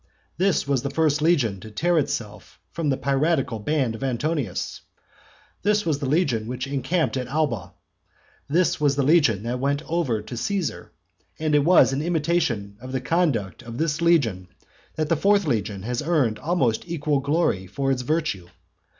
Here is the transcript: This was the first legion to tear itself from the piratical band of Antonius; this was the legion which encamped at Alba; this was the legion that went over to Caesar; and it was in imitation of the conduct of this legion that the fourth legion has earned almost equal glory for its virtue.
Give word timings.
This 0.37 0.67
was 0.67 0.81
the 0.81 0.89
first 0.89 1.21
legion 1.21 1.59
to 1.59 1.69
tear 1.69 1.99
itself 1.99 2.59
from 2.71 2.89
the 2.89 2.97
piratical 2.97 3.59
band 3.59 3.93
of 3.93 4.03
Antonius; 4.03 4.81
this 5.61 5.85
was 5.85 5.99
the 5.99 6.07
legion 6.09 6.47
which 6.47 6.65
encamped 6.65 7.17
at 7.17 7.27
Alba; 7.27 7.73
this 8.49 8.81
was 8.81 8.95
the 8.95 9.03
legion 9.03 9.43
that 9.43 9.59
went 9.59 9.83
over 9.83 10.23
to 10.23 10.35
Caesar; 10.35 10.91
and 11.37 11.53
it 11.53 11.63
was 11.63 11.93
in 11.93 12.01
imitation 12.01 12.77
of 12.81 12.93
the 12.93 12.99
conduct 12.99 13.61
of 13.61 13.77
this 13.77 14.01
legion 14.01 14.47
that 14.95 15.07
the 15.07 15.15
fourth 15.15 15.45
legion 15.45 15.83
has 15.83 16.01
earned 16.01 16.39
almost 16.39 16.83
equal 16.87 17.19
glory 17.19 17.67
for 17.67 17.91
its 17.91 18.01
virtue. 18.01 18.47